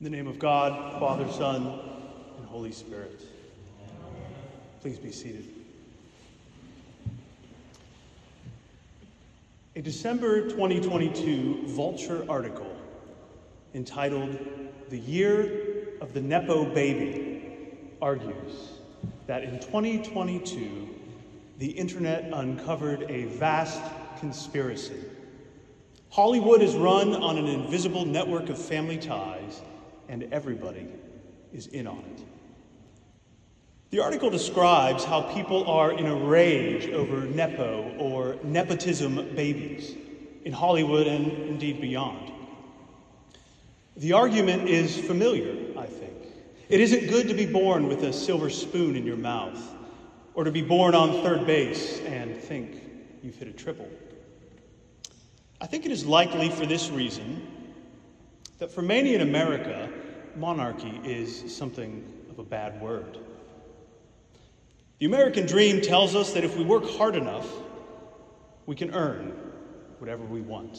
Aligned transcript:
In 0.00 0.04
the 0.04 0.16
name 0.16 0.28
of 0.28 0.38
God, 0.38 0.98
Father, 0.98 1.30
Son, 1.30 1.78
and 2.38 2.46
Holy 2.46 2.72
Spirit. 2.72 3.20
Please 4.80 4.98
be 4.98 5.12
seated. 5.12 5.44
A 9.76 9.82
December 9.82 10.48
2022 10.48 11.64
Vulture 11.66 12.24
article 12.30 12.74
entitled 13.74 14.38
The 14.88 14.98
Year 15.00 15.88
of 16.00 16.14
the 16.14 16.22
Nepo 16.22 16.64
Baby 16.64 17.42
argues 18.00 18.70
that 19.26 19.44
in 19.44 19.60
2022, 19.60 20.88
the 21.58 21.72
internet 21.72 22.30
uncovered 22.32 23.02
a 23.10 23.24
vast 23.24 23.82
conspiracy. 24.18 24.96
Hollywood 26.08 26.62
is 26.62 26.74
run 26.74 27.14
on 27.14 27.36
an 27.36 27.48
invisible 27.48 28.06
network 28.06 28.48
of 28.48 28.58
family 28.58 28.96
ties, 28.96 29.60
and 30.10 30.24
everybody 30.32 30.88
is 31.54 31.68
in 31.68 31.86
on 31.86 31.98
it. 31.98 32.24
The 33.90 34.00
article 34.00 34.28
describes 34.28 35.04
how 35.04 35.22
people 35.22 35.68
are 35.68 35.92
in 35.92 36.06
a 36.06 36.14
rage 36.14 36.90
over 36.90 37.22
Nepo 37.22 37.94
or 37.96 38.36
nepotism 38.42 39.34
babies 39.34 39.96
in 40.44 40.52
Hollywood 40.52 41.06
and 41.06 41.30
indeed 41.48 41.80
beyond. 41.80 42.32
The 43.96 44.12
argument 44.12 44.68
is 44.68 44.98
familiar, 44.98 45.78
I 45.78 45.86
think. 45.86 46.14
It 46.68 46.80
isn't 46.80 47.08
good 47.08 47.28
to 47.28 47.34
be 47.34 47.46
born 47.46 47.88
with 47.88 48.02
a 48.04 48.12
silver 48.12 48.50
spoon 48.50 48.96
in 48.96 49.04
your 49.04 49.16
mouth, 49.16 49.60
or 50.34 50.44
to 50.44 50.52
be 50.52 50.62
born 50.62 50.94
on 50.94 51.22
third 51.22 51.46
base 51.46 52.00
and 52.00 52.36
think 52.36 52.82
you've 53.22 53.36
hit 53.36 53.48
a 53.48 53.52
triple. 53.52 53.88
I 55.60 55.66
think 55.66 55.84
it 55.84 55.92
is 55.92 56.06
likely 56.06 56.48
for 56.48 56.66
this 56.66 56.90
reason 56.90 57.46
that 58.58 58.70
for 58.70 58.82
many 58.82 59.14
in 59.14 59.22
America, 59.22 59.90
monarchy 60.36 61.00
is 61.04 61.54
something 61.54 62.04
of 62.30 62.38
a 62.38 62.44
bad 62.44 62.80
word. 62.80 63.18
The 64.98 65.06
American 65.06 65.46
dream 65.46 65.80
tells 65.80 66.14
us 66.14 66.32
that 66.34 66.44
if 66.44 66.56
we 66.56 66.64
work 66.64 66.88
hard 66.90 67.16
enough, 67.16 67.48
we 68.66 68.76
can 68.76 68.94
earn 68.94 69.32
whatever 69.98 70.24
we 70.24 70.40
want. 70.40 70.78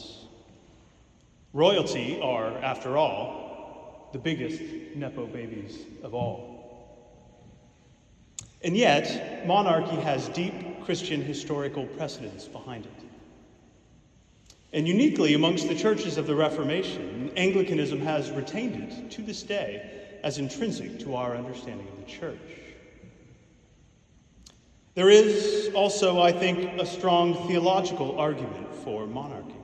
Royalty 1.52 2.20
are, 2.20 2.56
after 2.58 2.96
all, 2.96 4.08
the 4.12 4.18
biggest 4.18 4.62
Nepo 4.94 5.26
babies 5.26 5.78
of 6.02 6.14
all. 6.14 6.52
And 8.62 8.76
yet, 8.76 9.46
monarchy 9.46 9.96
has 9.96 10.28
deep 10.28 10.84
Christian 10.84 11.20
historical 11.20 11.86
precedence 11.86 12.46
behind 12.46 12.86
it. 12.86 12.92
And 14.72 14.88
uniquely 14.88 15.34
amongst 15.34 15.68
the 15.68 15.74
churches 15.74 16.16
of 16.16 16.26
the 16.26 16.34
Reformation, 16.34 17.21
Anglicanism 17.36 18.00
has 18.00 18.30
retained 18.30 18.76
it 18.76 19.10
to 19.12 19.22
this 19.22 19.42
day 19.42 20.18
as 20.22 20.38
intrinsic 20.38 20.98
to 21.00 21.14
our 21.14 21.36
understanding 21.36 21.86
of 21.88 21.96
the 21.96 22.10
church. 22.10 22.38
There 24.94 25.08
is 25.08 25.70
also, 25.74 26.20
I 26.20 26.32
think, 26.32 26.80
a 26.80 26.84
strong 26.84 27.48
theological 27.48 28.18
argument 28.18 28.74
for 28.84 29.06
monarchy 29.06 29.54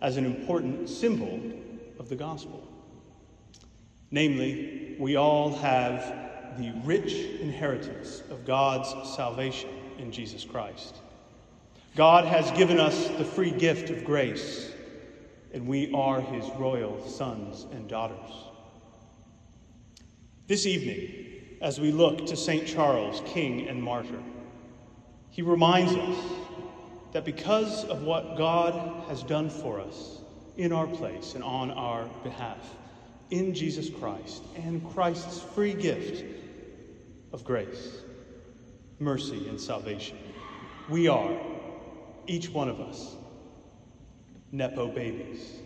as 0.00 0.16
an 0.16 0.26
important 0.26 0.88
symbol 0.88 1.40
of 1.98 2.08
the 2.08 2.16
gospel. 2.16 2.66
Namely, 4.10 4.96
we 4.98 5.16
all 5.16 5.54
have 5.56 6.58
the 6.58 6.72
rich 6.84 7.14
inheritance 7.40 8.22
of 8.30 8.44
God's 8.44 8.88
salvation 9.14 9.70
in 9.98 10.12
Jesus 10.12 10.44
Christ. 10.44 10.96
God 11.96 12.24
has 12.24 12.50
given 12.52 12.78
us 12.78 13.08
the 13.08 13.24
free 13.24 13.50
gift 13.50 13.90
of 13.90 14.04
grace, 14.04 14.72
and 15.52 15.66
we 15.66 15.92
are 15.92 16.20
his 16.20 16.44
royal 16.56 17.06
sons 17.06 17.66
and 17.72 17.88
daughters. 17.88 18.30
This 20.46 20.66
evening, 20.66 21.58
as 21.60 21.80
we 21.80 21.92
look 21.92 22.26
to 22.26 22.36
St. 22.36 22.66
Charles, 22.66 23.22
king 23.26 23.68
and 23.68 23.82
martyr, 23.82 24.22
he 25.30 25.42
reminds 25.42 25.92
us 25.92 26.16
that 27.12 27.24
because 27.24 27.84
of 27.84 28.02
what 28.02 28.36
God 28.36 29.04
has 29.08 29.22
done 29.22 29.50
for 29.50 29.80
us 29.80 30.18
in 30.56 30.72
our 30.72 30.86
place 30.86 31.34
and 31.34 31.44
on 31.44 31.70
our 31.70 32.04
behalf, 32.22 32.76
in 33.30 33.54
Jesus 33.54 33.88
Christ 33.88 34.42
and 34.56 34.84
Christ's 34.92 35.40
free 35.40 35.74
gift 35.74 36.24
of 37.32 37.44
grace, 37.44 38.02
mercy, 38.98 39.48
and 39.48 39.60
salvation, 39.60 40.18
we 40.88 41.08
are, 41.08 41.32
each 42.26 42.48
one 42.50 42.68
of 42.68 42.80
us, 42.80 43.16
Nepo 44.52 44.88
babies 44.88 45.60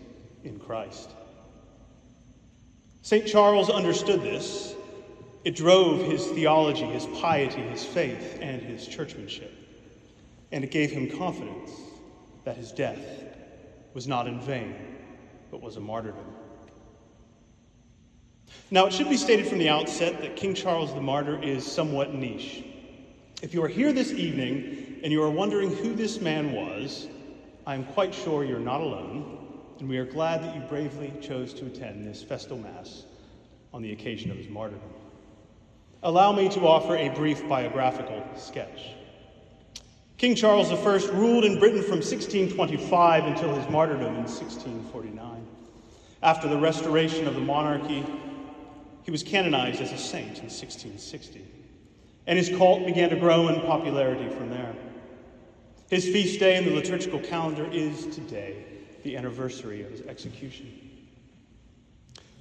in 0.44 0.58
Christ. 0.58 1.10
St. 3.02 3.26
Charles 3.26 3.70
understood 3.70 4.22
this 4.22 4.74
it 5.44 5.54
drove 5.54 6.02
his 6.10 6.26
theology, 6.28 6.84
his 6.86 7.06
piety, 7.20 7.60
his 7.60 7.84
faith, 7.84 8.38
and 8.40 8.62
his 8.62 8.86
churchmanship. 8.86 9.52
And 10.52 10.64
it 10.64 10.70
gave 10.70 10.90
him 10.90 11.18
confidence 11.18 11.70
that 12.44 12.56
his 12.56 12.72
death 12.72 12.98
was 13.92 14.08
not 14.08 14.26
in 14.26 14.40
vain, 14.40 14.74
but 15.50 15.60
was 15.60 15.76
a 15.76 15.80
martyrdom. 15.80 16.24
Now, 18.70 18.86
it 18.86 18.92
should 18.92 19.10
be 19.10 19.16
stated 19.16 19.46
from 19.46 19.58
the 19.58 19.68
outset 19.68 20.20
that 20.22 20.36
King 20.36 20.54
Charles 20.54 20.94
the 20.94 21.00
Martyr 21.00 21.42
is 21.42 21.70
somewhat 21.70 22.14
niche. 22.14 22.64
If 23.42 23.52
you 23.52 23.62
are 23.62 23.68
here 23.68 23.92
this 23.92 24.12
evening 24.12 25.00
and 25.02 25.12
you 25.12 25.22
are 25.22 25.30
wondering 25.30 25.70
who 25.70 25.94
this 25.94 26.20
man 26.20 26.52
was, 26.52 27.08
I 27.66 27.74
am 27.74 27.84
quite 27.84 28.14
sure 28.14 28.44
you're 28.44 28.58
not 28.58 28.82
alone, 28.82 29.38
and 29.78 29.88
we 29.88 29.96
are 29.96 30.04
glad 30.04 30.42
that 30.42 30.54
you 30.54 30.60
bravely 30.62 31.12
chose 31.22 31.54
to 31.54 31.66
attend 31.66 32.04
this 32.04 32.22
festal 32.22 32.58
Mass 32.58 33.04
on 33.72 33.80
the 33.80 33.92
occasion 33.92 34.30
of 34.30 34.36
his 34.36 34.48
martyrdom. 34.48 34.82
Allow 36.02 36.32
me 36.32 36.50
to 36.50 36.66
offer 36.66 36.94
a 36.94 37.08
brief 37.08 37.48
biographical 37.48 38.22
sketch. 38.36 38.92
King 40.18 40.34
Charles 40.34 40.70
I 40.70 41.14
ruled 41.14 41.44
in 41.44 41.58
Britain 41.58 41.82
from 41.82 42.00
1625 42.00 43.24
until 43.24 43.54
his 43.54 43.68
martyrdom 43.70 44.14
in 44.14 44.24
1649. 44.24 45.46
After 46.22 46.48
the 46.48 46.58
restoration 46.58 47.26
of 47.26 47.34
the 47.34 47.40
monarchy, 47.40 48.04
he 49.02 49.10
was 49.10 49.22
canonized 49.22 49.80
as 49.80 49.90
a 49.90 49.98
saint 49.98 50.38
in 50.38 50.50
1660, 50.50 51.42
and 52.26 52.38
his 52.38 52.50
cult 52.50 52.84
began 52.84 53.08
to 53.08 53.16
grow 53.16 53.48
in 53.48 53.60
popularity 53.62 54.28
from 54.28 54.50
there. 54.50 54.74
His 55.90 56.04
feast 56.04 56.40
day 56.40 56.56
in 56.56 56.64
the 56.64 56.70
liturgical 56.70 57.20
calendar 57.20 57.66
is 57.70 58.06
today, 58.06 58.64
the 59.02 59.16
anniversary 59.16 59.82
of 59.82 59.90
his 59.90 60.00
execution. 60.02 60.72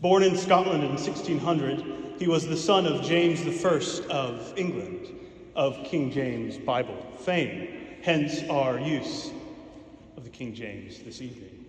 Born 0.01 0.23
in 0.23 0.37
Scotland 0.37 0.83
in 0.83 0.91
1600, 0.91 2.19
he 2.19 2.27
was 2.27 2.47
the 2.47 2.57
son 2.57 2.85
of 2.85 3.03
James 3.03 3.41
I 3.41 4.13
of 4.13 4.53
England, 4.57 5.07
of 5.55 5.83
King 5.83 6.11
James 6.11 6.57
Bible 6.57 6.97
fame, 7.19 7.99
hence 8.01 8.43
our 8.49 8.79
use 8.79 9.31
of 10.17 10.23
the 10.23 10.29
King 10.29 10.53
James 10.53 10.99
this 10.99 11.21
evening. 11.21 11.65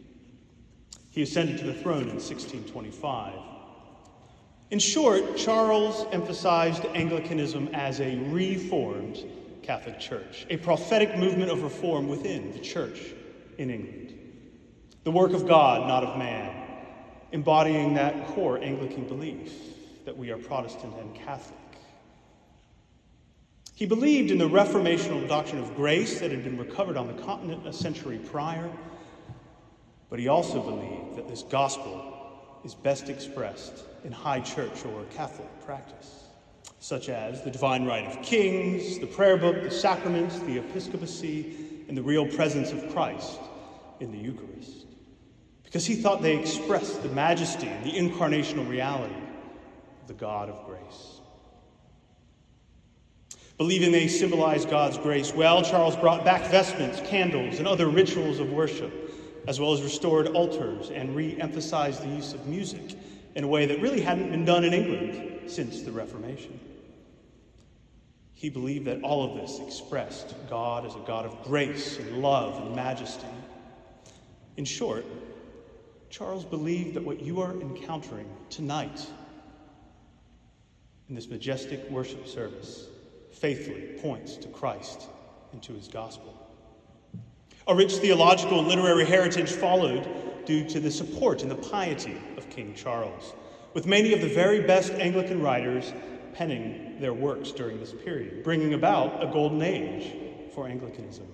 He 1.10 1.22
ascended 1.22 1.58
to 1.58 1.64
the 1.64 1.74
throne 1.74 2.08
in 2.08 2.16
1625. 2.16 3.34
In 4.70 4.78
short, 4.78 5.36
Charles 5.36 6.06
emphasized 6.10 6.84
Anglicanism 6.86 7.68
as 7.72 8.00
a 8.00 8.16
reformed 8.30 9.24
Catholic 9.64 9.98
Church, 9.98 10.46
a 10.50 10.56
prophetic 10.56 11.16
movement 11.16 11.50
of 11.50 11.62
reform 11.62 12.08
within 12.08 12.52
the 12.52 12.60
church 12.60 13.00
in 13.58 13.70
England. 13.70 14.18
The 15.04 15.10
work 15.10 15.32
of 15.32 15.46
God, 15.46 15.88
not 15.88 16.04
of 16.04 16.18
man 16.18 16.64
embodying 17.34 17.94
that 17.94 18.28
core 18.28 18.62
Anglican 18.62 19.08
belief 19.08 19.52
that 20.04 20.16
we 20.16 20.30
are 20.30 20.38
Protestant 20.38 20.94
and 21.00 21.12
Catholic. 21.16 21.58
He 23.74 23.86
believed 23.86 24.30
in 24.30 24.38
the 24.38 24.48
reformational 24.48 25.26
doctrine 25.26 25.60
of 25.60 25.74
grace 25.74 26.20
that 26.20 26.30
had 26.30 26.44
been 26.44 26.56
recovered 26.56 26.96
on 26.96 27.08
the 27.08 27.22
continent 27.24 27.66
a 27.66 27.72
century 27.72 28.18
prior, 28.18 28.70
but 30.10 30.20
he 30.20 30.28
also 30.28 30.62
believed 30.62 31.16
that 31.16 31.26
this 31.26 31.42
gospel 31.42 32.60
is 32.64 32.72
best 32.72 33.08
expressed 33.08 33.82
in 34.04 34.12
high 34.12 34.38
church 34.38 34.84
or 34.84 35.02
Catholic 35.06 35.48
practice, 35.64 36.23
such 36.80 37.08
as 37.08 37.42
the 37.42 37.50
divine 37.50 37.84
right 37.84 38.06
of 38.06 38.22
kings, 38.22 38.98
the 38.98 39.06
prayer 39.06 39.36
book, 39.36 39.62
the 39.62 39.70
sacraments, 39.70 40.38
the 40.40 40.58
episcopacy, 40.58 41.56
and 41.88 41.96
the 41.96 42.02
real 42.02 42.26
presence 42.26 42.72
of 42.72 42.92
Christ 42.92 43.40
in 44.00 44.10
the 44.10 44.18
Eucharist 44.18 44.84
because 45.74 45.86
he 45.86 45.96
thought 45.96 46.22
they 46.22 46.38
expressed 46.38 47.02
the 47.02 47.08
majesty 47.08 47.66
and 47.66 47.84
the 47.84 47.90
incarnational 47.90 48.68
reality 48.68 49.16
of 50.00 50.06
the 50.06 50.14
God 50.14 50.48
of 50.48 50.64
grace. 50.66 51.20
Believing 53.58 53.90
they 53.90 54.06
symbolized 54.06 54.70
God's 54.70 54.98
grace 54.98 55.34
well, 55.34 55.64
Charles 55.64 55.96
brought 55.96 56.24
back 56.24 56.48
vestments, 56.48 57.00
candles, 57.00 57.58
and 57.58 57.66
other 57.66 57.88
rituals 57.88 58.38
of 58.38 58.52
worship, 58.52 58.92
as 59.48 59.58
well 59.58 59.72
as 59.72 59.82
restored 59.82 60.28
altars 60.28 60.90
and 60.90 61.16
re 61.16 61.36
emphasized 61.40 62.04
the 62.04 62.08
use 62.08 62.34
of 62.34 62.46
music 62.46 62.96
in 63.34 63.44
a 63.44 63.48
way 63.48 63.66
that 63.66 63.80
really 63.80 64.00
hadn't 64.00 64.30
been 64.30 64.44
done 64.44 64.64
in 64.64 64.72
England 64.72 65.50
since 65.50 65.82
the 65.82 65.92
Reformation. 65.92 66.58
He 68.34 68.50
believed 68.50 68.86
that 68.86 69.02
all 69.02 69.24
of 69.24 69.40
this 69.40 69.60
expressed 69.60 70.34
God 70.50 70.84
as 70.84 70.94
a 70.94 71.00
God 71.00 71.24
of 71.24 71.42
grace 71.44 71.98
and 71.98 72.20
love 72.20 72.60
and 72.62 72.76
majesty. 72.76 73.26
In 74.56 74.64
short, 74.64 75.04
Charles 76.10 76.44
believed 76.44 76.94
that 76.94 77.04
what 77.04 77.20
you 77.20 77.40
are 77.40 77.52
encountering 77.52 78.28
tonight 78.50 79.06
in 81.08 81.14
this 81.14 81.28
majestic 81.28 81.88
worship 81.90 82.26
service 82.26 82.86
faithfully 83.32 83.98
points 84.00 84.36
to 84.36 84.48
Christ 84.48 85.08
and 85.52 85.62
to 85.62 85.72
his 85.72 85.88
gospel. 85.88 86.40
A 87.66 87.74
rich 87.74 87.94
theological 87.94 88.60
and 88.60 88.68
literary 88.68 89.04
heritage 89.04 89.50
followed 89.50 90.06
due 90.44 90.68
to 90.68 90.80
the 90.80 90.90
support 90.90 91.42
and 91.42 91.50
the 91.50 91.56
piety 91.56 92.16
King 92.54 92.74
Charles, 92.74 93.34
with 93.72 93.86
many 93.86 94.12
of 94.12 94.20
the 94.20 94.28
very 94.28 94.60
best 94.60 94.92
Anglican 94.92 95.42
writers 95.42 95.92
penning 96.34 97.00
their 97.00 97.12
works 97.12 97.50
during 97.50 97.80
this 97.80 97.92
period, 97.92 98.44
bringing 98.44 98.74
about 98.74 99.22
a 99.22 99.26
golden 99.26 99.60
age 99.62 100.14
for 100.54 100.68
Anglicanism. 100.68 101.26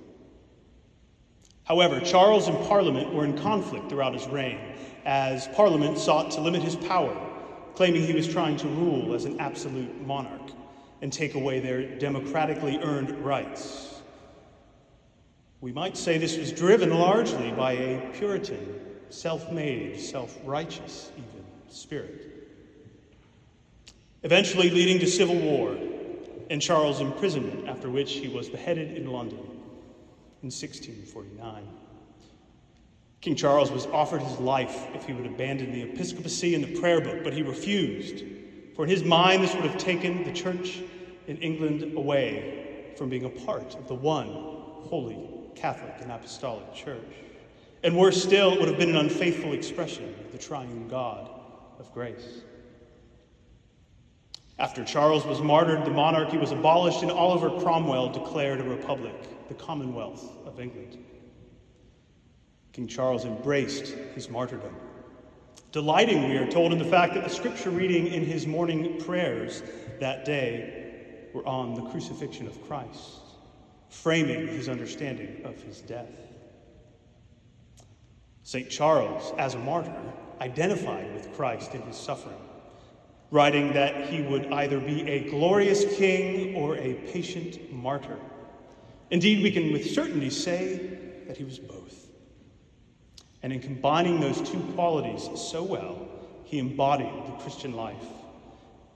However, 1.64 2.00
Charles 2.00 2.48
and 2.48 2.56
Parliament 2.66 3.12
were 3.12 3.24
in 3.24 3.36
conflict 3.36 3.90
throughout 3.90 4.14
his 4.14 4.26
reign, 4.28 4.58
as 5.04 5.46
Parliament 5.48 5.98
sought 5.98 6.30
to 6.32 6.40
limit 6.40 6.62
his 6.62 6.76
power, 6.76 7.14
claiming 7.74 8.02
he 8.02 8.14
was 8.14 8.26
trying 8.26 8.56
to 8.56 8.68
rule 8.68 9.14
as 9.14 9.26
an 9.26 9.38
absolute 9.40 10.06
monarch 10.06 10.50
and 11.02 11.12
take 11.12 11.34
away 11.34 11.60
their 11.60 11.98
democratically 11.98 12.78
earned 12.78 13.10
rights. 13.24 14.02
We 15.60 15.72
might 15.72 15.96
say 15.96 16.16
this 16.16 16.38
was 16.38 16.50
driven 16.52 16.90
largely 16.90 17.52
by 17.52 17.72
a 17.72 18.10
Puritan, 18.14 18.80
self 19.10 19.50
made, 19.52 20.00
self 20.00 20.36
righteous, 20.44 21.10
even 21.16 21.44
spirit. 21.68 22.26
Eventually 24.22 24.70
leading 24.70 24.98
to 24.98 25.06
civil 25.06 25.36
war 25.36 25.76
and 26.50 26.60
Charles' 26.60 27.00
imprisonment, 27.00 27.68
after 27.68 27.88
which 27.88 28.12
he 28.12 28.28
was 28.28 28.48
beheaded 28.48 28.96
in 28.96 29.10
London 29.10 29.38
in 30.42 30.48
1649. 30.48 31.66
King 33.20 33.36
Charles 33.36 33.70
was 33.70 33.86
offered 33.86 34.22
his 34.22 34.38
life 34.38 34.86
if 34.94 35.04
he 35.04 35.12
would 35.12 35.26
abandon 35.26 35.72
the 35.72 35.82
episcopacy 35.82 36.54
and 36.54 36.64
the 36.64 36.80
prayer 36.80 37.00
book, 37.00 37.22
but 37.22 37.34
he 37.34 37.42
refused. 37.42 38.24
For 38.74 38.84
in 38.84 38.90
his 38.90 39.04
mind, 39.04 39.42
this 39.44 39.54
would 39.54 39.64
have 39.64 39.76
taken 39.76 40.24
the 40.24 40.32
church 40.32 40.80
in 41.26 41.36
England 41.38 41.96
away 41.96 42.92
from 42.96 43.10
being 43.10 43.26
a 43.26 43.30
part 43.30 43.74
of 43.74 43.88
the 43.88 43.94
one 43.94 44.28
holy 44.88 45.18
Catholic 45.54 45.94
and 46.00 46.10
Apostolic 46.10 46.74
Church. 46.74 47.04
And 47.82 47.96
worse 47.96 48.22
still, 48.22 48.52
it 48.52 48.60
would 48.60 48.68
have 48.68 48.78
been 48.78 48.90
an 48.90 48.96
unfaithful 48.96 49.52
expression 49.52 50.14
of 50.24 50.32
the 50.32 50.38
triune 50.38 50.88
God 50.88 51.30
of 51.78 51.92
grace. 51.92 52.42
After 54.58 54.84
Charles 54.84 55.24
was 55.24 55.40
martyred, 55.40 55.86
the 55.86 55.90
monarchy 55.90 56.36
was 56.36 56.52
abolished, 56.52 57.00
and 57.00 57.10
Oliver 57.10 57.48
Cromwell 57.60 58.10
declared 58.10 58.60
a 58.60 58.64
republic, 58.64 59.48
the 59.48 59.54
Commonwealth 59.54 60.30
of 60.44 60.60
England. 60.60 61.02
King 62.74 62.86
Charles 62.86 63.24
embraced 63.24 63.94
his 64.14 64.28
martyrdom, 64.28 64.76
delighting, 65.72 66.28
we 66.28 66.36
are 66.36 66.50
told, 66.50 66.72
in 66.72 66.78
the 66.78 66.84
fact 66.84 67.14
that 67.14 67.24
the 67.24 67.30
scripture 67.30 67.70
reading 67.70 68.08
in 68.08 68.24
his 68.24 68.46
morning 68.46 69.00
prayers 69.00 69.62
that 69.98 70.26
day 70.26 71.28
were 71.32 71.46
on 71.46 71.74
the 71.74 71.82
crucifixion 71.90 72.46
of 72.46 72.60
Christ, 72.68 73.20
framing 73.88 74.46
his 74.46 74.68
understanding 74.68 75.40
of 75.44 75.60
his 75.62 75.80
death. 75.80 76.29
St. 78.50 78.68
Charles, 78.68 79.32
as 79.38 79.54
a 79.54 79.60
martyr, 79.60 79.94
identified 80.40 81.14
with 81.14 81.32
Christ 81.34 81.72
in 81.76 81.82
his 81.82 81.96
suffering 81.96 82.34
writing 83.30 83.72
that 83.74 84.08
he 84.08 84.22
would 84.22 84.52
either 84.52 84.80
be 84.80 85.08
a 85.08 85.30
glorious 85.30 85.84
king 85.96 86.56
or 86.56 86.76
a 86.78 86.94
patient 87.12 87.72
martyr. 87.72 88.18
Indeed, 89.12 89.44
we 89.44 89.52
can 89.52 89.72
with 89.72 89.88
certainty 89.88 90.30
say 90.30 90.98
that 91.28 91.36
he 91.36 91.44
was 91.44 91.60
both. 91.60 92.08
And 93.44 93.52
in 93.52 93.60
combining 93.60 94.18
those 94.18 94.40
two 94.40 94.58
qualities 94.74 95.28
so 95.36 95.62
well, 95.62 96.08
he 96.42 96.58
embodied 96.58 97.26
the 97.28 97.32
Christian 97.44 97.76
life 97.76 98.02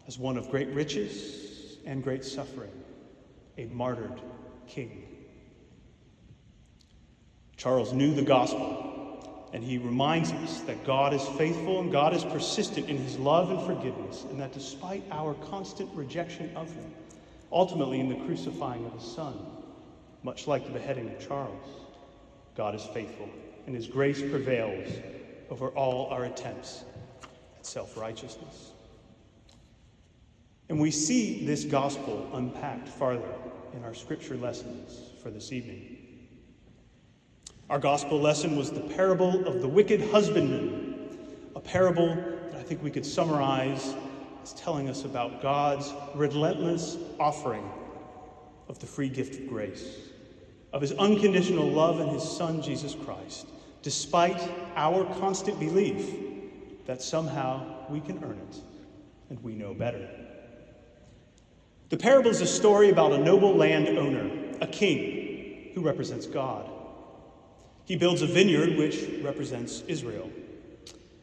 as 0.09 0.19
one 0.19 0.37
of 0.37 0.51
great 0.51 0.71
riches 0.71 1.77
and 1.87 2.03
great 2.03 2.25
suffering, 2.25 2.73
a 3.57 3.67
martyred 3.67 4.21
king. 4.67 5.07
Charles 7.57 7.93
knew 7.93 8.13
the 8.13 8.23
gospel 8.23 8.94
and 9.55 9.63
he 9.63 9.79
reminds 9.79 10.33
us 10.33 10.63
that 10.63 10.85
God 10.85 11.15
is 11.15 11.23
faithful 11.39 11.81
and 11.81 11.93
God 11.93 12.13
is 12.13 12.25
persistent 12.25 12.89
in 12.89 12.99
his 12.99 13.17
love 13.17 13.53
and 13.53 13.63
forgiveness, 13.63 14.25
and 14.25 14.41
that 14.41 14.53
despite 14.53 15.05
our 15.13 15.35
constant 15.35 15.89
rejection 15.95 16.51
of 16.57 16.69
him, 16.73 16.93
ultimately 17.53 18.01
in 18.01 18.09
the 18.09 18.17
crucifying 18.27 18.85
of 18.85 18.93
his 18.95 19.05
son, 19.05 19.39
much 20.25 20.49
like 20.49 20.67
the 20.67 20.73
beheading 20.73 21.09
of 21.09 21.25
Charles, 21.25 21.69
God 22.57 22.75
is 22.75 22.83
faithful, 22.87 23.31
and 23.67 23.77
his 23.77 23.87
grace 23.87 24.21
prevails 24.21 24.91
over 25.49 25.69
all 25.69 26.09
our 26.09 26.25
attempts 26.25 26.83
at 27.57 27.65
self 27.65 27.97
righteousness. 27.97 28.73
And 30.69 30.81
we 30.81 30.91
see 30.91 31.47
this 31.47 31.63
gospel 31.63 32.29
unpacked 32.33 32.89
farther 32.89 33.33
in 33.73 33.85
our 33.85 33.95
scripture 33.95 34.37
lessons 34.37 35.13
for 35.23 35.31
this 35.31 35.53
evening. 35.53 36.04
Our 37.71 37.79
gospel 37.79 38.21
lesson 38.21 38.57
was 38.59 38.71
the 38.71 38.81
parable 38.81 39.49
of 39.49 39.63
the 39.63 39.69
wicked 39.69 40.03
husbandman, 40.11 41.09
a 41.57 41.61
parable 41.61 42.15
that 42.15 42.57
I 42.57 42.63
think 42.63 42.83
we 42.83 42.91
could 42.91 43.07
summarize 43.07 43.95
as 44.43 44.53
telling 44.53 44.91
us 44.91 45.05
about 45.07 45.41
God's 45.41 45.91
relentless 46.15 46.99
offering 47.19 47.67
of 48.69 48.79
the 48.81 48.87
free 48.87 49.09
gift 49.09 49.41
of 49.41 49.49
grace, 49.49 49.97
of 50.75 50.83
his 50.83 50.93
unconditional 50.93 51.67
love 51.67 52.01
in 52.01 52.09
his 52.09 52.23
Son, 52.23 52.61
Jesus 52.61 52.95
Christ, 53.03 53.47
despite 53.81 54.41
our 54.77 55.07
constant 55.19 55.59
belief 55.59 56.15
that 56.85 57.01
somehow 57.01 57.87
we 57.89 58.01
can 58.01 58.23
earn 58.23 58.39
it 58.51 58.59
and 59.31 59.43
we 59.43 59.55
know 59.55 59.73
better. 59.73 60.07
The 61.89 61.97
parable 61.97 62.31
is 62.31 62.43
a 62.43 62.47
story 62.47 62.91
about 62.91 63.13
a 63.13 63.19
noble 63.19 63.55
landowner, 63.55 64.31
a 64.61 64.67
king 64.67 65.71
who 65.75 65.81
represents 65.81 66.27
God. 66.27 66.71
He 67.85 67.97
builds 67.97 68.23
a 68.23 68.27
vineyard 68.27 68.77
which 68.77 69.05
represents 69.23 69.83
Israel. 69.89 70.31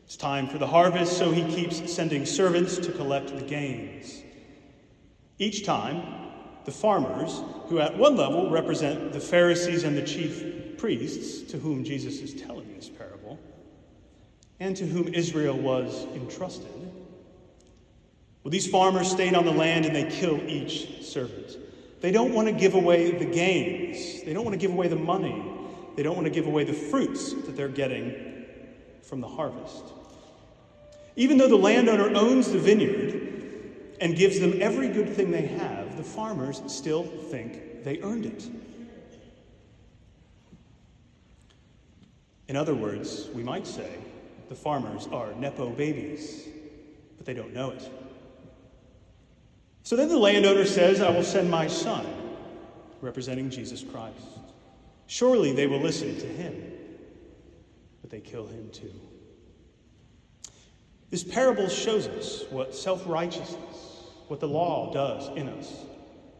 It's 0.06 0.16
time 0.16 0.48
for 0.48 0.58
the 0.58 0.68
harvest, 0.68 1.18
so 1.18 1.32
he 1.32 1.44
keeps 1.56 1.92
sending 1.92 2.26
servants 2.26 2.78
to 2.78 2.92
collect 2.92 3.36
the 3.36 3.44
gains. 3.44 4.22
Each 5.40 5.66
time, 5.66 6.04
the 6.66 6.72
farmers, 6.72 7.42
who 7.68 7.80
at 7.80 7.98
one 7.98 8.16
level 8.16 8.50
represent 8.50 9.14
the 9.14 9.20
Pharisees 9.20 9.84
and 9.84 9.98
the 9.98 10.04
chief 10.04 10.78
priests, 10.78 11.50
to 11.52 11.58
whom 11.58 11.84
Jesus 11.84 12.20
is 12.20 12.40
telling 12.40 12.76
this 12.76 12.90
parable, 12.90 13.40
and 14.60 14.76
to 14.76 14.86
whom 14.86 15.14
Israel 15.14 15.58
was 15.58 16.06
entrusted, 16.14 16.68
well, 18.44 18.52
these 18.52 18.68
farmers 18.68 19.10
stayed 19.10 19.36
on 19.36 19.46
the 19.46 19.52
land 19.52 19.86
and 19.86 19.96
they 19.96 20.10
kill 20.10 20.40
each 20.48 21.04
servant. 21.06 21.58
They 22.02 22.12
don't 22.12 22.34
want 22.34 22.48
to 22.48 22.54
give 22.54 22.74
away 22.74 23.12
the 23.12 23.26
gains, 23.26 24.24
they 24.24 24.34
don't 24.34 24.44
want 24.44 24.54
to 24.54 24.60
give 24.60 24.72
away 24.72 24.88
the 24.88 24.96
money, 24.96 25.51
they 25.96 26.04
don't 26.04 26.16
want 26.16 26.26
to 26.26 26.32
give 26.32 26.48
away 26.48 26.64
the 26.64 26.74
fruits 26.74 27.34
that 27.34 27.56
they're 27.56 27.68
getting 27.68 28.46
from 29.04 29.22
the 29.22 29.28
harvest. 29.28 29.84
Even 31.16 31.38
though 31.38 31.48
the 31.48 31.58
landowner 31.58 32.16
owns 32.16 32.52
the 32.52 32.60
vineyard 32.60 33.30
and 34.00 34.16
gives 34.16 34.40
them 34.40 34.62
every 34.62 34.88
good 34.88 35.10
thing 35.10 35.32
they 35.32 35.46
have, 35.46 35.98
the 35.98 36.04
farmers 36.04 36.62
still 36.68 37.04
think 37.04 37.84
they 37.84 38.02
earned 38.02 38.26
it. 38.26 38.48
In 42.48 42.56
other 42.56 42.76
words, 42.76 43.30
we 43.34 43.44
might 43.44 43.66
say 43.68 43.98
the 44.50 44.56
farmers 44.56 45.08
are 45.12 45.34
Nepo 45.36 45.70
babies, 45.70 46.48
but 47.18 47.26
they 47.26 47.34
don't 47.34 47.54
know 47.54 47.72
it. 47.72 47.90
So 49.84 49.96
then 49.96 50.10
the 50.10 50.18
landowner 50.18 50.66
says, 50.66 51.02
I 51.02 51.10
will 51.10 51.24
send 51.24 51.50
my 51.50 51.68
son, 51.68 52.06
representing 53.02 53.50
Jesus 53.50 53.84
Christ. 53.84 54.41
Surely 55.12 55.52
they 55.52 55.68
will 55.68 55.82
listen 55.82 56.18
to 56.18 56.26
him, 56.26 56.72
but 58.00 58.10
they 58.10 58.22
kill 58.22 58.48
him 58.48 58.70
too. 58.72 58.94
This 61.10 61.22
parable 61.22 61.68
shows 61.68 62.08
us 62.08 62.46
what 62.50 62.74
self 62.74 63.06
righteousness, 63.06 64.06
what 64.30 64.40
the 64.40 64.48
law 64.48 64.94
does 64.94 65.28
in 65.36 65.50
us, 65.50 65.70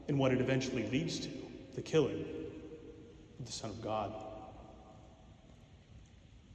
and 0.08 0.18
what 0.18 0.32
it 0.32 0.40
eventually 0.40 0.90
leads 0.90 1.20
to 1.20 1.30
the 1.76 1.82
killing 1.82 2.24
of 3.42 3.46
the 3.46 3.52
Son 3.52 3.72
of 3.72 3.82
God. 3.82 4.14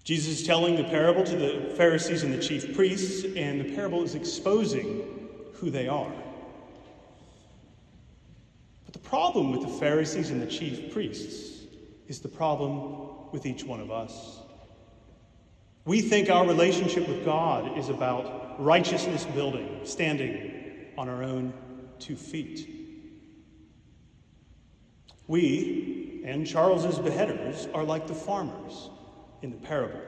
Jesus 0.03 0.41
is 0.41 0.47
telling 0.47 0.77
the 0.77 0.85
parable 0.85 1.23
to 1.23 1.37
the 1.37 1.75
Pharisees 1.77 2.23
and 2.23 2.33
the 2.33 2.43
chief 2.43 2.75
priests, 2.75 3.27
and 3.37 3.61
the 3.61 3.75
parable 3.75 4.03
is 4.03 4.15
exposing 4.15 5.29
who 5.53 5.69
they 5.69 5.87
are. 5.87 6.15
But 8.87 8.95
the 8.95 9.01
problem 9.01 9.53
with 9.53 9.61
the 9.61 9.79
Pharisees 9.79 10.31
and 10.31 10.41
the 10.41 10.47
chief 10.47 10.95
priests 10.95 11.56
is 12.09 12.21
the 12.21 12.29
problem 12.29 13.31
with 13.33 13.47
each 13.47 13.65
one 13.65 13.81
of 13.81 13.91
us. 13.91 14.41
We 15.85 16.01
think 16.01 16.31
our 16.31 16.47
relationship 16.47 17.07
with 17.09 17.25
God 17.25 17.79
is 17.79 17.89
about 17.89 18.63
righteousness 18.63 19.25
building, 19.25 19.81
standing 19.85 20.87
on 20.99 21.09
our 21.09 21.23
own 21.23 21.53
two 21.99 22.17
feet. 22.17 22.69
We 25.29 26.23
and 26.25 26.47
Charles's 26.47 26.99
beheaders 26.99 27.69
are 27.73 27.85
like 27.85 28.09
the 28.09 28.15
farmers 28.15 28.91
in 29.43 29.51
the 29.53 29.59
parable. 29.59 30.01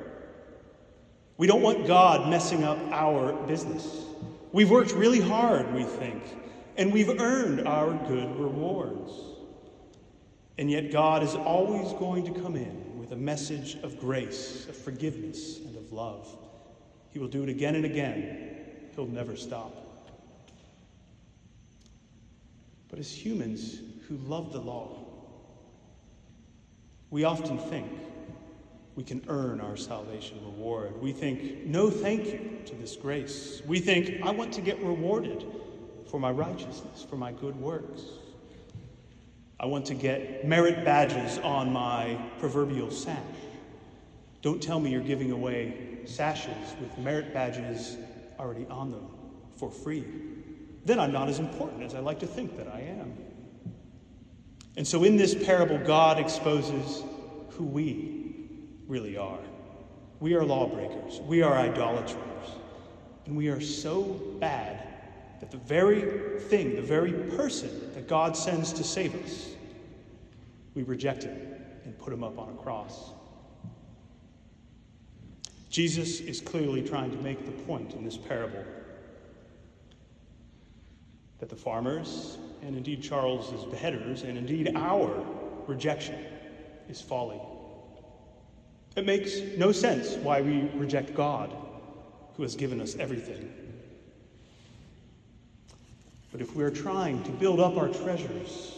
We 1.37 1.47
don't 1.47 1.63
want 1.63 1.87
God 1.87 2.29
messing 2.29 2.65
up 2.65 2.79
our 2.91 3.33
business. 3.47 4.05
We've 4.51 4.71
worked 4.71 4.93
really 4.93 5.21
hard, 5.21 5.73
we 5.73 5.85
think, 5.85 6.23
and 6.77 6.93
we've 6.93 7.21
earned 7.21 7.69
our 7.69 7.93
good 8.09 8.37
rewards. 8.37 9.13
And 10.59 10.69
yet, 10.69 10.91
God 10.91 11.23
is 11.23 11.37
always 11.37 11.93
going 11.95 12.25
to 12.25 12.41
come 12.41 12.57
in 12.57 12.99
with 12.99 13.13
a 13.13 13.17
message 13.17 13.77
of 13.85 13.99
grace, 14.01 14.67
of 14.69 14.77
forgiveness, 14.77 15.59
and 15.59 15.77
of 15.77 15.93
love. 15.93 16.29
He 17.11 17.21
will 17.21 17.29
do 17.29 17.45
it 17.45 17.49
again 17.49 17.77
and 17.77 17.85
again. 17.85 18.57
He'll 18.95 19.07
never 19.07 19.37
stop. 19.37 19.73
But 22.89 22.99
as 22.99 23.11
humans 23.11 23.79
who 24.09 24.17
love 24.17 24.53
the 24.53 24.61
law, 24.61 25.05
we 27.11 27.23
often 27.25 27.59
think 27.59 27.87
we 28.97 29.05
can 29.05 29.25
earn 29.29 29.61
our 29.61 29.77
salvation 29.77 30.39
reward. 30.43 31.01
We 31.01 31.13
think, 31.13 31.67
no 31.67 31.89
thank 31.89 32.27
you 32.27 32.59
to 32.67 32.75
this 32.75 32.97
grace. 32.97 33.63
We 33.65 33.79
think, 33.79 34.21
I 34.25 34.33
want 34.33 34.53
to 34.55 34.61
get 34.61 34.83
rewarded 34.83 35.47
for 36.11 36.19
my 36.19 36.33
righteousness, 36.33 37.07
for 37.09 37.17
my 37.17 37.31
good 37.31 37.55
works. 37.55 38.03
I 39.61 39.67
want 39.67 39.87
to 39.87 39.95
get 39.95 40.47
merit 40.47 40.85
badges 40.85 41.39
on 41.39 41.73
my 41.73 42.17
proverbial 42.39 42.91
sash. 42.91 43.19
Don't 44.41 44.63
tell 44.63 44.79
me 44.79 44.91
you're 44.91 45.01
giving 45.01 45.33
away 45.33 45.99
sashes 46.05 46.77
with 46.81 46.97
merit 46.99 47.35
badges 47.35 47.97
already 48.39 48.67
on 48.71 48.93
them 48.93 49.07
for 49.57 49.71
free. 49.71 50.05
Then 50.85 51.01
I'm 51.01 51.13
not 51.13 51.29
as 51.29 51.41
important 51.41 51.83
as 51.83 51.95
I 51.95 51.99
like 51.99 52.21
to 52.21 52.27
think 52.27 52.57
that 52.57 52.69
I 52.69 52.81
am. 52.81 53.13
And 54.77 54.87
so 54.87 55.03
in 55.03 55.17
this 55.17 55.35
parable, 55.35 55.79
God 55.79 56.21
exposes 56.21 57.03
who 57.51 57.65
we 57.65 58.49
really 58.87 59.17
are. 59.17 59.41
We 60.21 60.35
are 60.35 60.45
lawbreakers, 60.45 61.21
we 61.21 61.43
are 61.43 61.55
idolaters, 61.55 62.17
and 63.27 63.37
we 63.37 63.49
are 63.49 63.61
so 63.61 64.03
bad 64.41 64.83
that 65.41 65.51
the 65.51 65.57
very 65.59 66.41
thing, 66.41 66.75
the 66.75 66.83
very 66.83 67.13
person 67.37 67.93
that 67.95 68.09
God 68.09 68.37
sends 68.37 68.73
to 68.73 68.85
save 68.85 69.15
us, 69.25 69.49
we 70.75 70.83
reject 70.83 71.23
him 71.25 71.37
and 71.85 71.97
put 71.99 72.13
him 72.13 72.25
up 72.25 72.39
on 72.39 72.49
a 72.49 72.63
cross. 72.63 73.13
Jesus 75.71 76.21
is 76.21 76.41
clearly 76.41 76.83
trying 76.83 77.11
to 77.11 77.17
make 77.19 77.45
the 77.45 77.53
point 77.63 77.95
in 77.95 78.05
this 78.05 78.17
parable 78.17 78.65
that 81.39 81.49
the 81.49 81.57
farmers, 81.57 82.39
and 82.63 82.77
indeed 82.77 83.03
Charles's 83.03 83.65
beheaders, 83.65 84.23
and 84.23 84.37
indeed 84.37 84.73
our 84.75 85.25
rejection 85.67 86.19
is 86.89 87.01
folly. 87.01 87.41
It 88.97 89.07
makes 89.07 89.39
no 89.57 89.71
sense 89.71 90.15
why 90.15 90.41
we 90.41 90.63
reject 90.75 91.15
God, 91.15 91.55
who 92.37 92.43
has 92.43 92.57
given 92.57 92.81
us 92.81 92.97
everything. 92.97 93.68
But 96.31 96.41
if 96.41 96.55
we 96.55 96.63
are 96.63 96.71
trying 96.71 97.23
to 97.25 97.31
build 97.31 97.61
up 97.61 97.77
our 97.77 97.89
treasures 97.89 98.75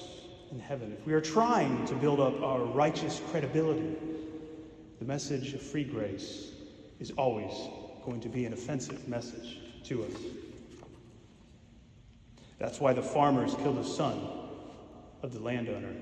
in 0.51 0.61
heaven, 0.61 0.97
if 0.99 1.07
we 1.07 1.13
are 1.13 1.21
trying 1.21 1.85
to 1.87 1.95
build 1.95 2.21
up 2.21 2.41
our 2.43 2.61
righteous 2.61 3.21
credibility, 3.31 3.97
the 4.99 5.05
message 5.05 5.55
of 5.55 5.63
free 5.63 5.85
grace 5.85 6.53
is 7.01 7.11
always 7.13 7.53
going 8.05 8.21
to 8.21 8.29
be 8.29 8.45
an 8.45 8.53
offensive 8.53 9.09
message 9.09 9.59
to 9.85 10.05
us. 10.05 10.13
That's 12.59 12.79
why 12.79 12.93
the 12.93 13.03
farmers 13.03 13.55
killed 13.57 13.79
the 13.79 13.89
son 13.89 14.21
of 15.23 15.33
the 15.33 15.41
landowner. 15.41 15.95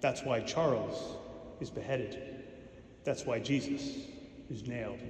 That's 0.00 0.22
why 0.22 0.40
Charles 0.40 1.16
is 1.60 1.70
beheaded. 1.70 2.44
That's 3.04 3.24
why 3.24 3.38
Jesus 3.38 4.06
is 4.50 4.66
nailed 4.66 5.00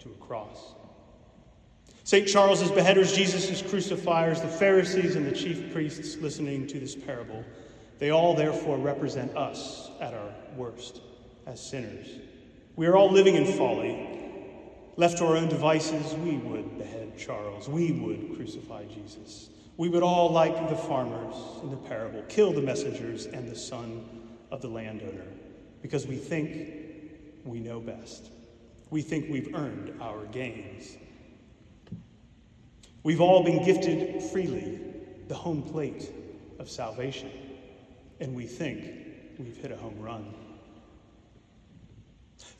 to 0.00 0.10
a 0.10 0.24
cross. 0.24 0.74
St. 2.06 2.28
Charles's 2.28 2.70
beheaders, 2.70 3.12
Jesus' 3.12 3.60
crucifiers, 3.68 4.40
the 4.40 4.46
Pharisees 4.46 5.16
and 5.16 5.26
the 5.26 5.32
chief 5.32 5.72
priests 5.72 6.16
listening 6.18 6.64
to 6.68 6.78
this 6.78 6.94
parable, 6.94 7.44
they 7.98 8.10
all 8.10 8.32
therefore 8.32 8.78
represent 8.78 9.36
us 9.36 9.90
at 10.00 10.14
our 10.14 10.32
worst 10.56 11.00
as 11.46 11.60
sinners. 11.60 12.06
We 12.76 12.86
are 12.86 12.96
all 12.96 13.10
living 13.10 13.34
in 13.34 13.44
folly. 13.44 14.20
Left 14.94 15.18
to 15.18 15.24
our 15.24 15.36
own 15.36 15.48
devices, 15.48 16.14
we 16.18 16.36
would 16.36 16.78
behead 16.78 17.18
Charles. 17.18 17.68
We 17.68 17.90
would 17.90 18.36
crucify 18.36 18.84
Jesus. 18.84 19.48
We 19.76 19.88
would 19.88 20.04
all, 20.04 20.30
like 20.30 20.68
the 20.68 20.76
farmers 20.76 21.34
in 21.64 21.70
the 21.70 21.76
parable, 21.76 22.22
kill 22.28 22.52
the 22.52 22.62
messengers 22.62 23.26
and 23.26 23.50
the 23.50 23.56
son 23.56 24.28
of 24.52 24.62
the 24.62 24.68
landowner 24.68 25.26
because 25.82 26.06
we 26.06 26.14
think 26.14 26.72
we 27.44 27.58
know 27.58 27.80
best. 27.80 28.30
We 28.90 29.02
think 29.02 29.28
we've 29.28 29.52
earned 29.56 30.00
our 30.00 30.24
gains. 30.26 30.98
We've 33.06 33.20
all 33.20 33.44
been 33.44 33.64
gifted 33.64 34.20
freely 34.20 34.80
the 35.28 35.34
home 35.36 35.62
plate 35.62 36.10
of 36.58 36.68
salvation, 36.68 37.30
and 38.18 38.34
we 38.34 38.46
think 38.46 38.84
we've 39.38 39.56
hit 39.56 39.70
a 39.70 39.76
home 39.76 40.00
run. 40.00 40.34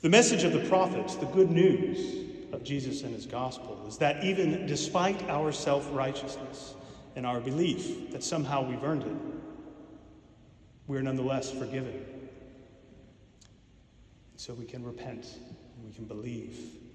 The 0.02 0.08
message 0.08 0.44
of 0.44 0.52
the 0.52 0.60
prophets, 0.68 1.16
the 1.16 1.26
good 1.26 1.50
news 1.50 2.52
of 2.52 2.62
Jesus 2.62 3.02
and 3.02 3.12
his 3.12 3.26
gospel, 3.26 3.86
is 3.88 3.98
that 3.98 4.22
even 4.22 4.66
despite 4.66 5.20
our 5.28 5.50
self 5.50 5.88
righteousness, 5.90 6.76
and 7.16 7.26
our 7.26 7.40
belief 7.40 8.12
that 8.12 8.22
somehow 8.22 8.64
we've 8.64 8.84
earned 8.84 9.02
it, 9.02 9.16
we 10.86 10.96
are 10.96 11.02
nonetheless 11.02 11.50
forgiven. 11.50 12.04
So 14.36 14.54
we 14.54 14.64
can 14.64 14.84
repent 14.84 15.26
and 15.74 15.84
we 15.84 15.92
can 15.92 16.04
believe. 16.04 16.86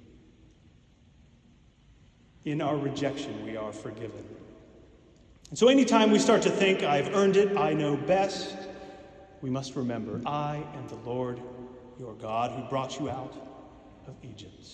In 2.45 2.61
our 2.61 2.75
rejection, 2.75 3.45
we 3.45 3.55
are 3.55 3.71
forgiven. 3.71 4.25
And 5.49 5.59
so 5.59 5.67
anytime 5.67 6.11
we 6.11 6.19
start 6.19 6.41
to 6.43 6.49
think, 6.49 6.83
I've 6.83 7.13
earned 7.13 7.37
it, 7.37 7.57
I 7.57 7.73
know 7.73 7.95
best, 7.95 8.55
we 9.41 9.49
must 9.49 9.75
remember, 9.75 10.21
I 10.25 10.63
am 10.75 10.87
the 10.87 10.95
Lord 10.95 11.39
your 11.99 12.13
God 12.13 12.51
who 12.51 12.67
brought 12.69 12.99
you 12.99 13.09
out 13.09 13.35
of 14.07 14.15
Egypt. 14.23 14.65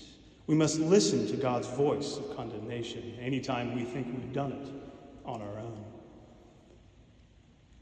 We 0.46 0.56
must 0.56 0.80
listen 0.80 1.28
to 1.28 1.36
God's 1.36 1.68
voice 1.68 2.18
of 2.18 2.38
condemnation 2.38 3.18
anytime 3.20 3.76
we 3.76 3.84
think 3.84 4.08
we've 4.08 4.32
done 4.32 4.54
it 4.54 4.70
on 5.26 5.42
our 5.42 5.60
own. 5.60 5.84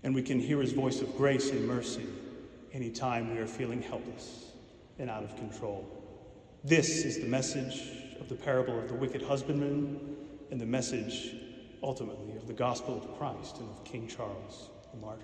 And 0.02 0.16
we 0.16 0.24
can 0.24 0.40
hear 0.40 0.62
his 0.62 0.72
voice 0.72 1.02
of 1.02 1.16
grace 1.16 1.52
and 1.52 1.68
mercy 1.68 2.08
anytime 2.74 3.32
we 3.32 3.40
are 3.40 3.48
feeling 3.48 3.84
helpless 3.84 4.46
and 4.98 5.12
out 5.12 5.24
of 5.24 5.36
control. 5.36 5.88
This 6.64 7.06
is 7.06 7.20
the 7.20 7.28
message 7.28 8.05
of 8.20 8.30
the 8.30 8.36
parable 8.36 8.78
of 8.80 8.88
the 8.88 8.94
wicked 8.94 9.22
husbandman 9.22 10.00
and 10.52 10.60
the 10.60 10.66
message, 10.66 11.36
ultimately, 11.84 12.36
of 12.36 12.48
the 12.48 12.54
gospel 12.54 12.98
of 12.98 13.18
Christ 13.18 13.58
and 13.58 13.70
of 13.70 13.84
King 13.84 14.08
Charles 14.08 14.70
the 14.96 15.06
martyr. 15.06 15.24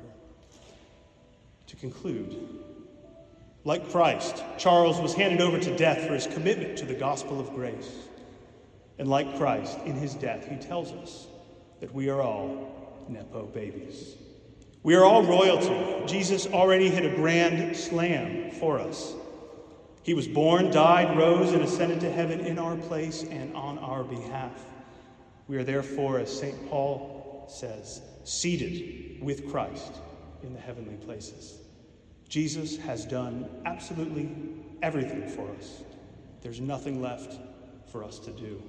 To 1.68 1.76
conclude, 1.76 2.36
like 3.64 3.90
Christ, 3.92 4.44
Charles 4.58 5.00
was 5.00 5.14
handed 5.14 5.42
over 5.42 5.60
to 5.60 5.78
death 5.78 6.06
for 6.08 6.14
his 6.14 6.28
commitment 6.28 6.78
to 6.80 6.86
the 6.86 6.96
gospel 6.96 7.40
of 7.40 7.54
grace. 7.54 7.92
And 9.00 9.08
like 9.08 9.38
Christ, 9.38 9.78
in 9.86 9.96
his 9.96 10.14
death, 10.16 10.48
he 10.48 10.58
tells 10.58 10.92
us 10.92 11.28
that 11.80 11.94
we 11.94 12.10
are 12.10 12.22
all 12.22 13.06
Nepo 13.08 13.46
babies. 13.48 14.16
We 14.84 14.96
are 14.96 15.06
all 15.06 15.24
royalty. 15.24 16.06
Jesus 16.08 16.48
already 16.48 16.90
hit 16.90 17.06
a 17.06 17.16
grand 17.16 17.76
slam 17.76 18.52
for 18.52 18.80
us. 18.80 19.14
He 20.04 20.14
was 20.14 20.28
born, 20.28 20.72
died, 20.72 21.18
rose, 21.18 21.52
and 21.52 21.62
ascended 21.62 22.00
to 22.02 22.12
heaven 22.12 22.40
in 22.40 22.58
our 22.58 22.76
place 22.76 23.24
and 23.24 23.56
on 23.56 23.78
our 23.80 24.04
behalf. 24.04 24.66
We 25.48 25.58
are 25.58 25.64
therefore, 25.64 26.20
as 26.20 26.40
St. 26.40 26.70
Paul 26.70 27.46
says, 27.48 28.02
seated 28.24 29.22
with 29.22 29.52
Christ 29.52 29.94
in 30.44 30.54
the 30.54 30.60
heavenly 30.60 30.96
places. 30.96 31.58
Jesus 32.30 32.78
has 32.78 33.06
done 33.06 33.50
absolutely 33.66 34.30
everything 34.82 35.28
for 35.28 35.50
us. 35.60 35.84
There's 36.42 36.62
nothing 36.62 37.02
left 37.02 37.40
for 37.92 38.04
us 38.04 38.18
to 38.20 38.32
do. 38.32 38.62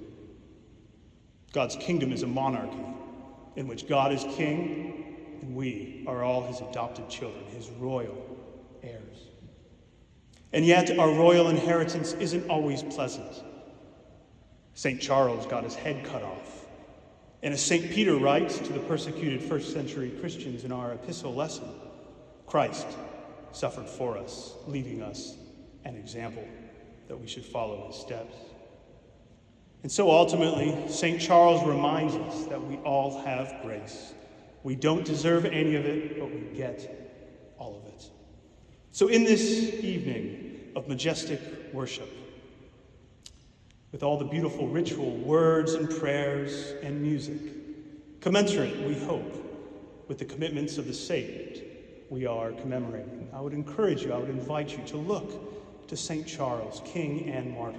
God's 1.53 1.75
kingdom 1.77 2.11
is 2.11 2.23
a 2.23 2.27
monarchy 2.27 2.85
in 3.55 3.67
which 3.67 3.87
God 3.87 4.11
is 4.11 4.23
king 4.35 5.37
and 5.41 5.55
we 5.55 6.03
are 6.07 6.23
all 6.23 6.41
his 6.43 6.61
adopted 6.61 7.09
children, 7.09 7.43
his 7.45 7.69
royal. 7.71 8.32
And 10.53 10.63
yet, 10.65 10.97
our 10.99 11.09
royal 11.09 11.49
inheritance 11.49 12.13
isn't 12.13 12.47
always 12.47 12.83
pleasant. 12.83 13.43
St. 14.75 15.01
Charles 15.01 15.47
got 15.47 15.63
his 15.63 15.73
head 15.73 16.05
cut 16.05 16.21
off. 16.21 16.65
And 17.41 17.53
as 17.53 17.61
St. 17.61 17.91
Peter 17.91 18.15
writes 18.15 18.59
to 18.59 18.71
the 18.71 18.79
persecuted 18.79 19.41
first 19.41 19.73
century 19.73 20.11
Christians 20.21 20.63
in 20.63 20.71
our 20.71 20.93
epistle 20.93 21.33
lesson, 21.33 21.67
Christ 22.45 22.87
suffered 23.51 23.89
for 23.89 24.17
us, 24.17 24.53
leaving 24.67 25.01
us 25.01 25.35
an 25.85 25.95
example 25.95 26.47
that 27.07 27.17
we 27.17 27.27
should 27.27 27.43
follow 27.43 27.87
his 27.87 27.95
steps. 27.95 28.35
And 29.81 29.91
so 29.91 30.09
ultimately, 30.09 30.87
St. 30.87 31.19
Charles 31.19 31.65
reminds 31.67 32.15
us 32.15 32.45
that 32.45 32.63
we 32.63 32.75
all 32.77 33.21
have 33.23 33.61
grace. 33.63 34.13
We 34.61 34.75
don't 34.75 35.03
deserve 35.03 35.45
any 35.45 35.75
of 35.75 35.85
it, 35.85 36.19
but 36.19 36.31
we 36.31 36.41
get 36.55 37.53
all 37.57 37.75
of 37.75 37.93
it. 37.93 38.05
So, 38.91 39.07
in 39.07 39.23
this 39.23 39.41
evening 39.83 40.42
of 40.75 40.87
majestic 40.87 41.39
worship, 41.73 42.09
with 43.91 44.03
all 44.03 44.17
the 44.17 44.25
beautiful 44.25 44.67
ritual 44.67 45.11
words 45.17 45.73
and 45.73 45.89
prayers 45.89 46.73
and 46.81 47.01
music, 47.01 47.39
commensurate, 48.21 48.79
we 48.87 48.97
hope, 48.99 49.39
with 50.07 50.17
the 50.17 50.25
commitments 50.25 50.77
of 50.77 50.87
the 50.87 50.93
saved 50.93 51.61
we 52.09 52.25
are 52.25 52.51
commemorating. 52.51 53.27
I 53.33 53.41
would 53.41 53.53
encourage 53.53 54.03
you, 54.03 54.13
I 54.13 54.17
would 54.17 54.29
invite 54.29 54.77
you 54.77 54.83
to 54.85 54.97
look 54.97 55.87
to 55.87 55.97
St. 55.97 56.27
Charles, 56.27 56.81
King 56.85 57.29
and 57.29 57.55
Martyr, 57.55 57.77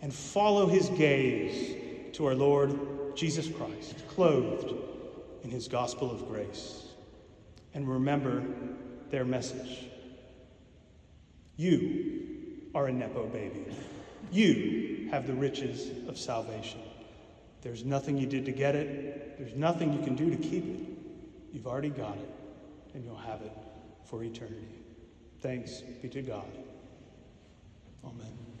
and 0.00 0.14
follow 0.14 0.66
his 0.66 0.88
gaze 0.90 1.76
to 2.12 2.26
our 2.26 2.34
Lord 2.34 2.78
Jesus 3.16 3.48
Christ, 3.48 4.06
clothed 4.08 4.74
in 5.42 5.50
his 5.50 5.66
gospel 5.66 6.10
of 6.10 6.28
grace. 6.28 6.84
And 7.74 7.88
remember 7.88 8.44
their 9.10 9.24
message. 9.24 9.87
You 11.58 12.70
are 12.74 12.86
a 12.86 12.92
Nepo 12.92 13.26
baby. 13.26 13.66
You 14.30 15.08
have 15.10 15.26
the 15.26 15.34
riches 15.34 15.90
of 16.08 16.16
salvation. 16.16 16.80
There's 17.62 17.84
nothing 17.84 18.16
you 18.16 18.26
did 18.26 18.46
to 18.46 18.52
get 18.52 18.76
it, 18.76 19.36
there's 19.38 19.54
nothing 19.54 19.92
you 19.92 20.02
can 20.02 20.14
do 20.14 20.30
to 20.30 20.36
keep 20.36 20.64
it. 20.64 20.88
You've 21.52 21.66
already 21.66 21.90
got 21.90 22.16
it, 22.16 22.30
and 22.94 23.04
you'll 23.04 23.16
have 23.16 23.42
it 23.42 23.52
for 24.04 24.22
eternity. 24.22 24.68
Thanks 25.40 25.82
be 26.00 26.08
to 26.08 26.22
God. 26.22 26.46
Amen. 28.04 28.57